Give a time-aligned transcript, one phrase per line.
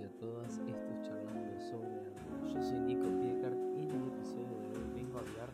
[0.00, 4.58] y a todas, esto es Charlando sobre Yo soy Nico Piecart y en el episodio
[4.58, 5.48] de hoy vengo a hablar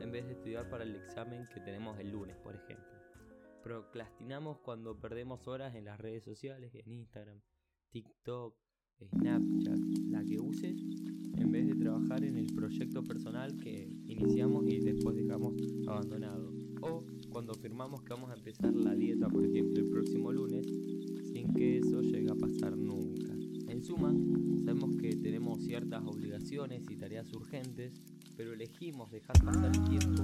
[0.00, 2.84] en vez de estudiar para el examen que tenemos el lunes, por ejemplo.
[3.62, 7.40] Procrastinamos cuando perdemos horas en las redes sociales, en Instagram,
[7.90, 8.54] TikTok,
[9.00, 9.78] Snapchat,
[10.10, 10.76] la que uses,
[11.38, 15.54] en vez de trabajar en el proyecto personal que iniciamos y después dejamos
[15.88, 16.52] abandonado.
[16.82, 20.66] O cuando firmamos que vamos a empezar la dieta, por ejemplo, el próximo lunes,
[21.32, 23.32] sin que eso llegue a pasar nunca.
[23.68, 24.14] En suma,
[24.64, 28.02] sabemos que tenemos ciertas obligaciones y tareas urgentes
[28.36, 30.22] pero elegimos dejar pasar el tiempo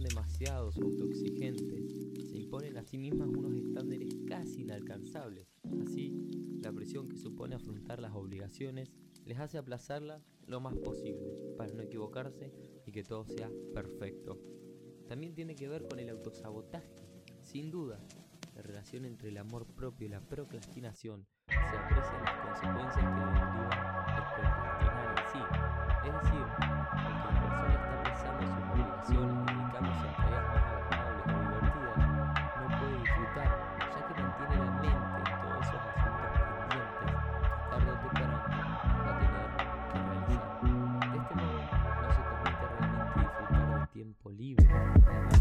[0.00, 1.84] son demasiados autoexigentes,
[2.30, 5.46] se imponen a sí mismas unos estándares casi inalcanzables.
[5.82, 6.14] Así,
[6.62, 8.92] la presión que supone afrontar las obligaciones
[9.26, 12.52] les hace aplazarla lo más posible para no equivocarse
[12.86, 14.38] y que todo sea perfecto.
[15.06, 17.06] También tiene que ver con el autosabotaje.
[17.42, 18.00] Sin duda,
[18.54, 24.16] la relación entre el amor propio y la procrastinación se aprecian las consecuencias que deriva
[24.16, 25.42] el procrastinar en sí,
[26.06, 26.46] es decir,
[27.44, 27.49] el
[44.40, 45.39] leaving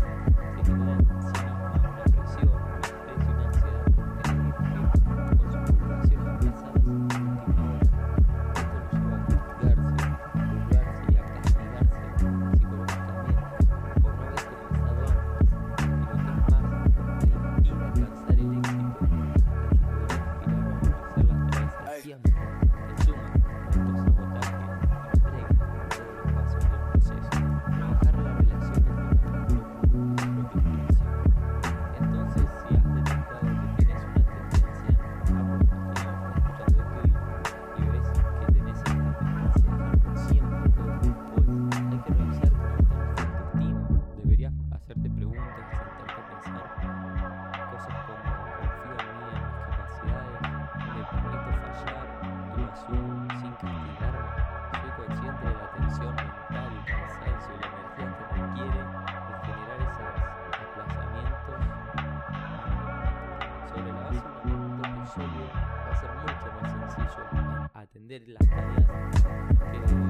[68.11, 70.08] entender las tareas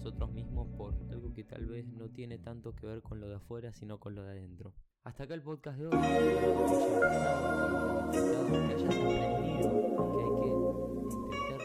[0.00, 3.34] nosotros mismos por algo que tal vez no tiene tanto que ver con lo de
[3.34, 4.72] afuera, sino con lo de adentro.
[5.04, 5.92] Hasta acá el podcast de hoy.
[5.94, 6.14] Hayas
[8.82, 9.68] aprendido
[10.10, 10.48] que hay que
[10.96, 11.60] intentar